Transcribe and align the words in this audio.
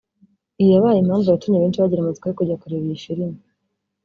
Iyi 0.59 0.71
yabaye 0.75 0.97
impamvu 0.99 1.27
yatumye 1.29 1.57
benshi 1.59 1.81
bagira 1.81 1.99
amatsiko 2.01 2.27
yo 2.27 2.37
kujya 2.39 2.59
kureba 2.61 2.85
iyi 2.87 3.01
filime 3.03 3.39